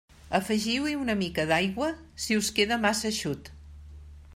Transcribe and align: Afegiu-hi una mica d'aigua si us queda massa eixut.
Afegiu-hi 0.37 0.93
una 1.01 1.15
mica 1.19 1.45
d'aigua 1.53 1.91
si 2.25 2.41
us 2.41 2.51
queda 2.59 2.83
massa 2.87 3.09
eixut. 3.15 3.55